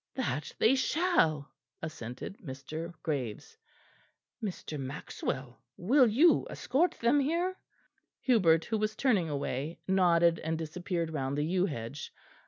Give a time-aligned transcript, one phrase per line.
[0.15, 1.51] "That they shall,"
[1.83, 2.91] assented Mr.
[3.03, 3.55] Graves.
[4.43, 4.79] "Mr.
[4.79, 7.55] Maxwell, will you escort them here?"
[8.21, 12.11] Hubert, who was turning away, nodded and disappeared round the yew hedge.